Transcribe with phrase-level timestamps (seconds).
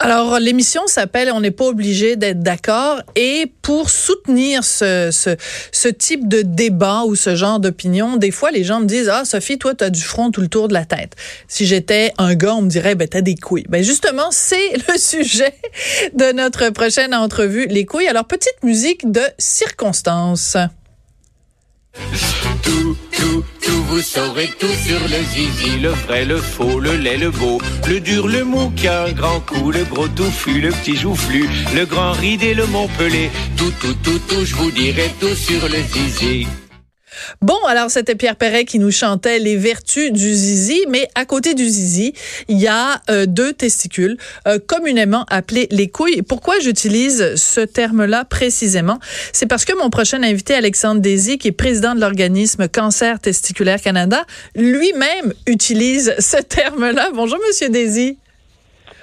[0.00, 3.02] Alors, l'émission s'appelle On n'est pas obligé d'être d'accord.
[3.16, 5.10] Et pour soutenir ce,
[5.72, 9.24] ce, type de débat ou ce genre d'opinion, des fois, les gens me disent Ah,
[9.24, 11.16] Sophie, toi, tu as du front tout le tour de la tête.
[11.48, 13.66] Si j'étais un gars, on me dirait Ben, t'as des couilles.
[13.68, 15.54] Ben, justement, c'est le sujet
[16.14, 18.08] de notre prochaine entrevue, les couilles.
[18.08, 20.56] Alors, petite musique de circonstance.
[22.62, 27.18] Tout, tout, tout, vous saurez tout sur le zizi, le vrai, le faux, le laid,
[27.18, 30.70] le beau, le dur, le mou qui a un grand coup, le gros touffu, le
[30.70, 35.34] petit joufflu, le grand ridé, le montpelé, tout, tout, tout, tout, je vous dirai tout
[35.34, 36.46] sur le zizi.
[37.42, 41.54] Bon, alors c'était Pierre Perret qui nous chantait les vertus du zizi, mais à côté
[41.54, 42.12] du zizi,
[42.48, 44.16] il y a euh, deux testicules,
[44.46, 46.22] euh, communément appelés les couilles.
[46.22, 48.98] Pourquoi j'utilise ce terme-là précisément?
[49.32, 53.80] C'est parce que mon prochain invité, Alexandre Désy, qui est président de l'organisme Cancer Testiculaire
[53.80, 54.24] Canada,
[54.54, 57.10] lui-même utilise ce terme-là.
[57.14, 58.18] Bonjour, Monsieur Désy.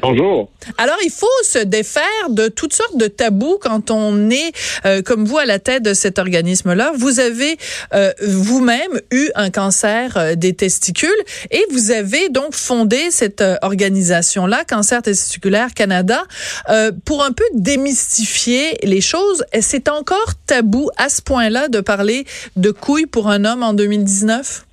[0.00, 0.50] Bonjour.
[0.76, 4.52] Alors, il faut se défaire de toutes sortes de tabous quand on est,
[4.86, 6.92] euh, comme vous, à la tête de cet organisme-là.
[6.96, 7.56] Vous avez
[7.94, 11.10] euh, vous-même eu un cancer euh, des testicules
[11.50, 16.24] et vous avez donc fondé cette euh, organisation-là, Cancer Testiculaire Canada,
[16.70, 19.44] euh, pour un peu démystifier les choses.
[19.60, 24.64] C'est encore tabou à ce point-là de parler de couilles pour un homme en 2019?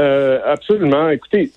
[0.00, 1.08] Euh, absolument.
[1.08, 1.50] Écoutez,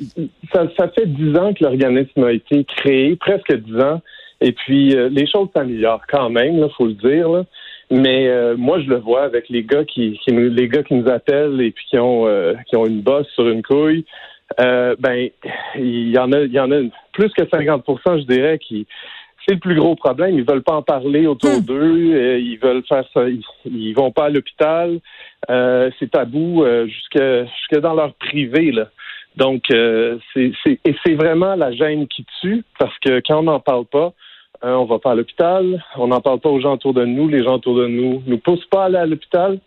[0.53, 4.01] ça, ça fait dix ans que l'organisme a été créé, presque dix ans,
[4.39, 7.29] et puis euh, les choses s'améliorent quand même, il faut le dire.
[7.29, 7.43] Là.
[7.91, 10.95] Mais euh, moi, je le vois avec les gars qui, qui nous, les gars qui
[10.95, 14.05] nous appellent et puis qui ont euh, qui ont une bosse sur une couille.
[14.57, 15.29] ben,
[15.75, 16.77] il y en a, il y en a
[17.13, 18.87] plus que 50 je dirais, qui
[19.45, 20.35] c'est le plus gros problème.
[20.37, 21.65] Ils veulent pas en parler autour Hmm.
[21.65, 22.37] d'eux.
[22.39, 23.27] Ils veulent faire ça.
[23.27, 24.99] Ils, ils vont pas à l'hôpital.
[25.49, 28.71] Euh, c'est tabou euh, jusque, jusque dans leur privé.
[28.71, 28.87] Là.
[29.37, 33.43] Donc, euh, c'est, c'est, et c'est vraiment la gêne qui tue parce que quand on
[33.43, 34.13] n'en parle pas,
[34.63, 37.27] euh, on va pas à l'hôpital, on n'en parle pas aux gens autour de nous,
[37.27, 39.59] les gens autour de nous nous poussent pas à aller à l'hôpital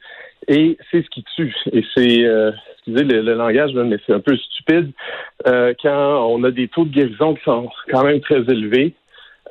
[0.47, 1.55] et c'est ce qui tue.
[1.73, 4.93] Et c'est, euh, excusez le, le langage, là, mais c'est un peu stupide
[5.47, 8.95] euh, quand on a des taux de guérison qui sont quand même très élevés.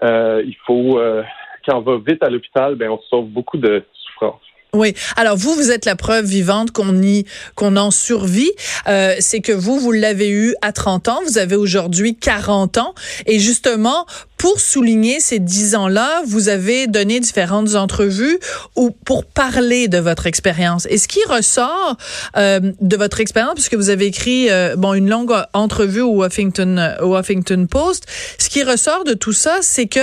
[0.01, 1.23] Euh, il faut, euh,
[1.65, 4.41] quand on va vite à l'hôpital, ben on sauve beaucoup de souffrance.
[4.75, 4.95] Oui.
[5.15, 8.51] Alors vous, vous êtes la preuve vivante qu'on y qu'on en survit.
[8.87, 11.19] Euh, c'est que vous, vous l'avez eu à 30 ans.
[11.27, 12.95] Vous avez aujourd'hui 40 ans.
[13.27, 14.07] Et justement,
[14.43, 18.39] pour souligner ces 10 ans-là, vous avez donné différentes entrevues
[18.75, 20.85] ou pour parler de votre expérience.
[20.89, 21.95] Et ce qui ressort
[22.35, 26.97] euh, de votre expérience, puisque vous avez écrit euh, bon une longue entrevue au Huffington,
[27.01, 28.05] au Huffington Post,
[28.37, 29.99] ce qui ressort de tout ça, c'est que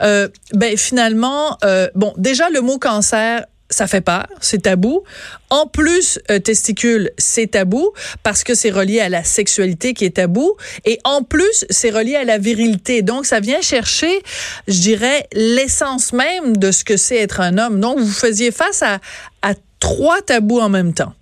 [0.00, 5.02] euh, ben finalement, euh, bon déjà le mot cancer ça fait peur, c'est tabou.
[5.50, 7.92] En plus, euh, testicule, c'est tabou
[8.22, 10.56] parce que c'est relié à la sexualité qui est tabou.
[10.84, 13.02] Et en plus, c'est relié à la virilité.
[13.02, 14.22] Donc, ça vient chercher,
[14.68, 17.80] je dirais, l'essence même de ce que c'est être un homme.
[17.80, 19.00] Donc, vous faisiez face à,
[19.42, 21.14] à trois tabous en même temps.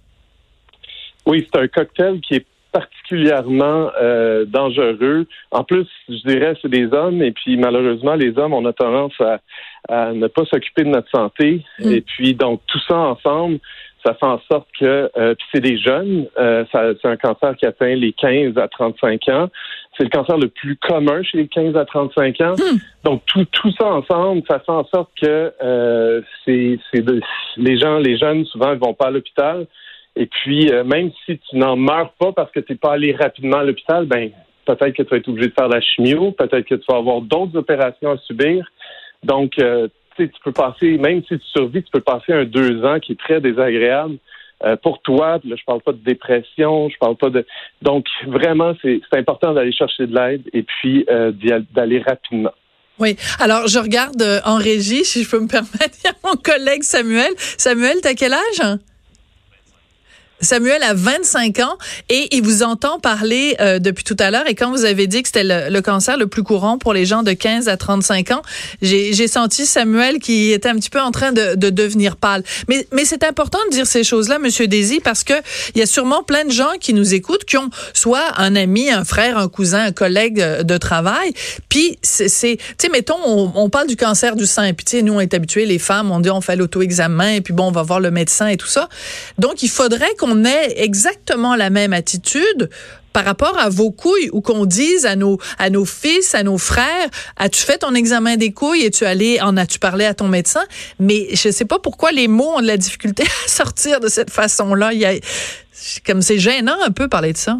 [1.26, 5.26] Oui, c'est un cocktail qui est particulièrement euh, dangereux.
[5.50, 9.14] En plus, je dirais, c'est des hommes, et puis malheureusement, les hommes, on a tendance
[9.20, 9.38] à,
[9.88, 11.62] à ne pas s'occuper de notre santé.
[11.80, 11.92] Mm.
[11.92, 13.58] Et puis, donc, tout ça ensemble,
[14.04, 17.54] ça fait en sorte que, euh, puis c'est des jeunes, euh, ça- c'est un cancer
[17.56, 19.48] qui atteint les 15 à 35 ans.
[19.96, 22.54] C'est le cancer le plus commun chez les 15 à 35 ans.
[22.54, 22.78] Hmm.
[23.04, 27.20] Donc, tout, tout ça ensemble, ça fait en sorte que euh, c'est, c'est de-
[27.56, 29.66] les gens, les jeunes, souvent, ils vont pas à l'hôpital.
[30.16, 33.14] Et puis, euh, même si tu n'en meurs pas parce que tu n'es pas allé
[33.14, 34.30] rapidement à l'hôpital, ben
[34.66, 36.98] peut-être que tu vas être obligé de faire de la chimio, peut-être que tu vas
[36.98, 38.70] avoir d'autres opérations à subir.
[39.22, 43.00] Donc, euh, tu peux passer, même si tu survis, tu peux passer un deux ans
[43.00, 44.16] qui est très désagréable
[44.64, 45.40] euh, pour toi.
[45.44, 47.46] Là, je parle pas de dépression, je parle pas de.
[47.80, 51.32] Donc, vraiment, c'est important d'aller chercher de l'aide et puis euh,
[51.72, 52.52] d'aller rapidement.
[52.98, 53.16] Oui.
[53.40, 56.82] Alors, je regarde en régie, si je peux me permettre, il y a mon collègue
[56.82, 57.32] Samuel.
[57.36, 58.78] Samuel, t'as quel âge?
[60.42, 61.78] Samuel a 25 ans
[62.08, 64.48] et il vous entend parler euh, depuis tout à l'heure.
[64.48, 67.22] Et quand vous avez dit que c'était le, cancer le plus courant pour les gens
[67.22, 68.42] de 15 à 35 ans,
[68.82, 72.42] j'ai senti Samuel qui était un petit peu en train de, de devenir pâle.
[72.68, 75.34] Mais, mais c'est important de dire ces choses-là, Monsieur Désy, parce que
[75.74, 78.90] il y a sûrement plein de gens qui nous écoutent qui ont soit un ami,
[78.90, 81.32] un frère, un cousin, un collègue de travail.
[81.68, 84.72] Puis c'est, tu sais, mettons, on, on, parle du cancer du sein.
[84.72, 87.40] Puis tu sais, nous on est habitués, les femmes, on dit on fait l'auto-examen et
[87.40, 88.88] puis bon, on va voir le médecin et tout ça.
[89.38, 92.70] Donc il faudrait qu'on ait exactement la même attitude
[93.12, 96.58] par rapport à vos couilles ou qu'on dise à nos à nos fils, à nos
[96.58, 98.84] frères, as-tu fait ton examen des couilles?
[98.84, 100.62] Et tu allé en as-tu parlé à ton médecin
[100.98, 104.30] Mais je sais pas pourquoi les mots ont de la difficulté à sortir de cette
[104.30, 104.92] façon-là.
[104.92, 105.12] Il y a,
[106.06, 107.58] comme c'est gênant un peu parler de ça.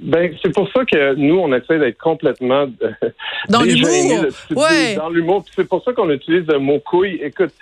[0.00, 3.10] Ben, c'est pour ça que nous, on essaie d'être complètement euh,
[3.48, 4.26] dans l'humour.
[4.50, 4.96] Ouais.
[4.96, 5.44] Dans l'humour.
[5.54, 7.20] C'est pour ça qu'on utilise le mot couille.
[7.22, 7.52] Écoute,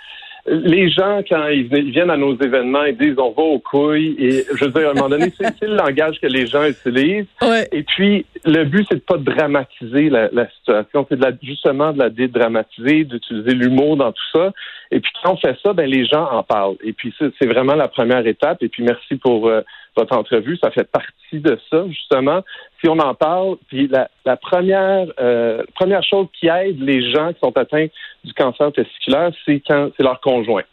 [0.45, 4.15] les gens, quand ils viennent à nos événements, ils disent on va aux couilles.
[4.19, 7.27] Et je veux dire, à un moment donné, c'est le langage que les gens utilisent.
[7.71, 11.05] Et puis, le but, c'est de pas dramatiser la, situation.
[11.09, 14.51] C'est de la, justement de la dédramatiser, d'utiliser l'humour dans tout ça.
[14.91, 16.75] Et puis, quand on fait ça, ben les gens en parlent.
[16.83, 18.61] Et puis, c'est vraiment la première étape.
[18.61, 19.61] Et puis, merci pour euh,
[19.95, 20.57] votre entrevue.
[20.57, 22.43] Ça fait partie de ça, justement.
[22.81, 27.33] Si on en parle, puis la, la première euh, première chose qui aide les gens
[27.33, 27.87] qui sont atteints
[28.23, 30.63] du cancer testiculaire, c'est quand c'est leur conjoint.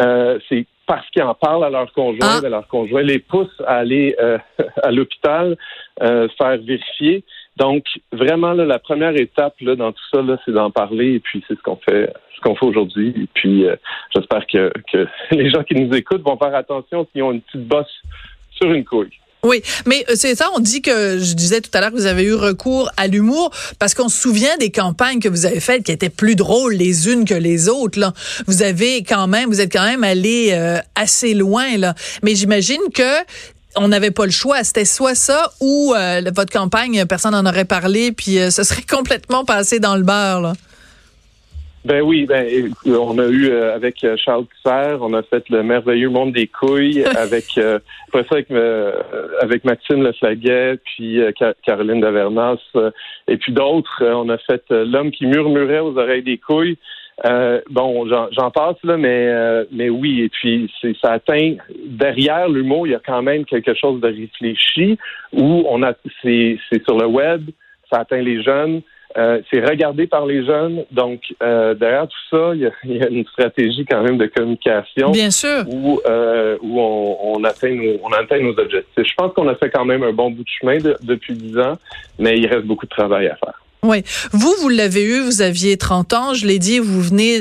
[0.00, 2.48] Euh, c'est parce qu'ils en parlent à leur conjoint, ah.
[2.48, 4.38] leur conjoint les pousse à aller euh,
[4.82, 5.56] à l'hôpital,
[6.02, 7.24] euh, faire vérifier.
[7.56, 11.44] Donc, vraiment, là, la première étape là, dans tout ça, c'est d'en parler, et puis
[11.46, 13.14] c'est ce qu'on fait ce qu'on fait aujourd'hui.
[13.16, 13.76] Et puis, euh,
[14.14, 17.66] j'espère que, que les gens qui nous écoutent vont faire attention s'ils ont une petite
[17.66, 18.02] bosse
[18.56, 19.10] sur une couille.
[19.44, 22.06] Oui, mais euh, c'est ça, on dit que, je disais tout à l'heure que vous
[22.06, 23.50] avez eu recours à l'humour
[23.80, 27.08] parce qu'on se souvient des campagnes que vous avez faites qui étaient plus drôles les
[27.08, 27.98] unes que les autres.
[27.98, 28.12] Là.
[28.46, 31.76] Vous avez quand même, vous êtes quand même allé euh, assez loin.
[31.76, 31.96] là.
[32.22, 33.24] Mais j'imagine que
[33.74, 34.62] on n'avait pas le choix.
[34.62, 39.44] C'était soit ça ou euh, votre campagne, personne n'en aurait parlé, puis ce serait complètement
[39.44, 40.52] passé dans le beurre.
[41.84, 42.46] Ben oui, ben
[42.86, 46.46] on a eu euh, avec euh, Charles Tisser, on a fait le merveilleux monde des
[46.46, 48.92] couilles avec euh, après ça avec euh,
[49.40, 51.18] avec Maxime Leflaguet, puis
[51.66, 52.60] Caroline Davernas
[53.26, 54.00] et puis d'autres.
[54.00, 56.78] on a fait l'homme qui murmurait aux oreilles des couilles.
[57.70, 62.90] bon, j'en passe là, mais mais oui, et puis c'est ça atteint derrière l'humour, il
[62.90, 64.98] y a quand même quelque chose de réfléchi
[65.32, 67.50] où on a c'est c'est sur le web,
[67.90, 68.82] ça atteint les jeunes.
[69.16, 70.84] Euh, c'est regardé par les jeunes.
[70.90, 75.10] Donc, euh, derrière tout ça, il y, a, une stratégie quand même de communication.
[75.10, 75.64] Bien sûr.
[75.68, 78.86] Où, euh, où on, atteint nos, on atteint nos objectifs.
[78.96, 81.76] Je pense qu'on a fait quand même un bon bout de chemin depuis dix ans,
[82.18, 83.58] mais il reste beaucoup de travail à faire.
[83.84, 84.04] Oui.
[84.30, 87.40] Vous, vous l'avez eu, vous aviez 30 ans, je l'ai dit, vous venez,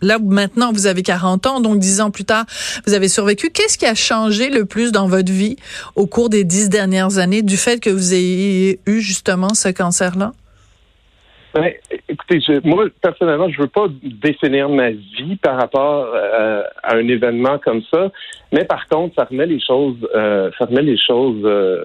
[0.00, 2.46] là maintenant vous avez 40 ans, donc dix ans plus tard,
[2.86, 3.50] vous avez survécu.
[3.50, 5.56] Qu'est-ce qui a changé le plus dans votre vie
[5.96, 10.32] au cours des dix dernières années du fait que vous ayez eu justement ce cancer-là?
[11.54, 11.72] Ben,
[12.08, 17.58] écoutez, moi, personnellement, je veux pas définir ma vie par rapport euh, à un événement
[17.58, 18.12] comme ça,
[18.52, 21.82] mais par contre, ça remet les choses, euh, ça remet les choses, euh,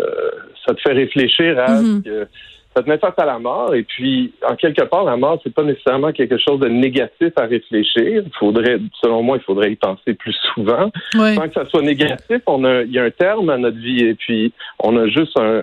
[0.67, 2.27] ça te fait réfléchir à mm-hmm
[2.75, 3.73] ça te met face à la mort.
[3.73, 7.43] Et puis, en quelque part, la mort, c'est pas nécessairement quelque chose de négatif à
[7.43, 8.23] réfléchir.
[8.25, 10.91] Il faudrait, selon moi, il faudrait y penser plus souvent.
[11.13, 14.03] Sans que ça soit négatif, on a, il y a un terme à notre vie.
[14.03, 15.61] Et puis, on a juste un,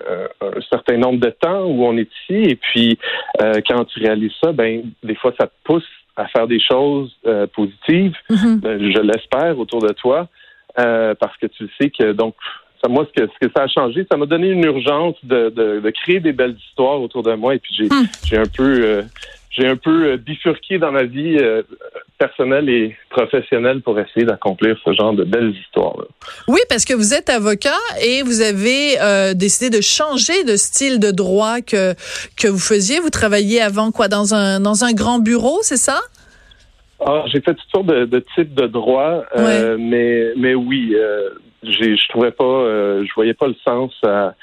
[0.71, 2.49] certain nombre de temps où on est ici.
[2.49, 2.97] Et puis,
[3.41, 7.15] euh, quand tu réalises ça, ben, des fois, ça te pousse à faire des choses
[7.27, 8.15] euh, positives.
[8.31, 8.65] Mm-hmm.
[8.65, 10.27] Euh, je l'espère autour de toi.
[10.75, 12.33] parce que tu sais que donc
[12.89, 15.89] moi, ce que, ce que ça a changé, ça m'a donné une urgence de, de,
[15.91, 17.55] créer des belles histoires autour de moi.
[17.55, 18.07] Et puis j'ai hmm.
[18.25, 19.01] j'ai un peu euh,
[19.51, 21.61] j'ai un peu euh, bifurqué dans ma vie euh,
[22.17, 25.95] personnelle et professionnelle pour essayer d'accomplir ce genre de belles histoires.
[25.97, 26.05] -là.
[26.47, 28.97] Oui, parce que vous êtes avocat et vous avez
[29.35, 31.93] décidé de changer de style de droit que
[32.35, 32.99] que vous faisiez.
[32.99, 34.07] Vous travailliez avant quoi?
[34.07, 35.99] Dans un dans un grand bureau, c'est ça?
[37.05, 39.25] Ah, j'ai fait toutes sortes de, de types de droits,
[39.91, 40.95] mais mais oui,
[41.63, 43.91] je trouvais pas, euh, je voyais pas le sens.
[44.03, 44.33] À,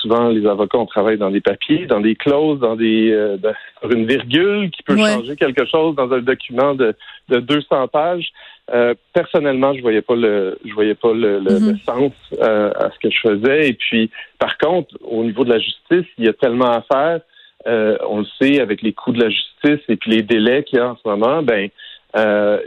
[0.00, 3.36] souvent, les avocats, on travaille dans des papiers, dans des clauses, dans des euh,
[3.80, 6.94] sur une virgule qui peut changer quelque chose dans un document de,
[7.28, 8.28] de 200 pages.
[8.72, 11.84] Euh, personnellement, je voyais pas le, je voyais pas le, le, mm-hmm.
[11.84, 13.68] sens euh, à ce que je faisais.
[13.68, 17.20] Et puis, par contre, au niveau de la justice, il y a tellement à faire.
[18.08, 20.82] on le sait avec les coûts de la justice et puis les délais qu'il y
[20.82, 21.42] a en ce moment.
[21.42, 21.68] Ben,
[22.16, 22.58] euh,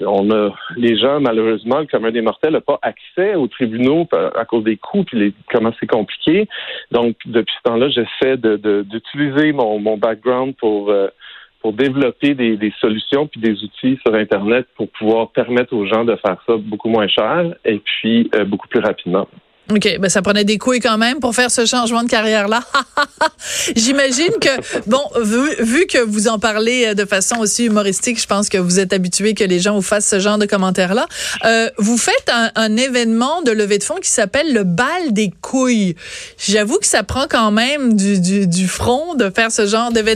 [0.00, 4.44] on a les gens malheureusement, le commun des mortels n'a pas accès aux tribunaux à,
[4.44, 6.48] cause des coûts puis les, comment c'est compliqué.
[6.90, 11.08] Donc depuis ce temps-là, j'essaie de, d'utiliser mon, mon background pour euh,
[11.60, 16.04] pour développer des, des, solutions puis des outils sur Internet pour pouvoir permettre aux gens
[16.04, 19.26] de faire ça beaucoup moins cher et puis euh, beaucoup plus rapidement.
[19.68, 22.62] OK, ben ça prenait des couilles quand même pour faire ce changement de carrière-là.
[23.76, 24.48] J'imagine que,
[24.86, 25.02] bon,
[25.58, 29.34] vu, que vous en parlez de façon aussi humoristique, je pense que vous êtes habitué
[29.34, 31.06] que les gens vous fassent ce genre de commentaires-là.
[31.44, 35.32] Euh, vous faites un, un, événement de levée de fonds qui s'appelle le bal des
[35.40, 35.96] couilles.
[36.38, 39.96] J'avoue que ça prend quand même du, du, du front de faire ce genre d'événement